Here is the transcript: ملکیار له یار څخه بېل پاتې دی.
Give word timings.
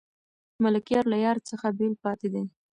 ملکیار 0.63 1.05
له 1.11 1.17
یار 1.25 1.37
څخه 1.49 1.67
بېل 1.77 1.93
پاتې 2.03 2.27
دی. 2.33 2.43